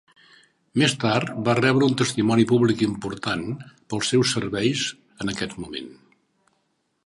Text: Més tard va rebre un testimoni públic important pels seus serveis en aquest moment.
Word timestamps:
Més 0.83 0.95
tard 1.03 1.31
va 1.49 1.55
rebre 1.59 1.89
un 1.89 1.93
testimoni 1.99 2.47
públic 2.53 2.81
important 2.87 3.45
pels 3.93 4.11
seus 4.15 4.35
serveis 4.39 4.89
en 5.27 5.33
aquest 5.35 5.57
moment. 5.67 5.97